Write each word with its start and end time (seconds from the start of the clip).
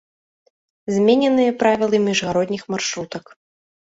Змененыя 0.93 1.51
правілы 1.61 1.97
міжгародніх 2.07 2.63
маршрутак. 2.75 3.25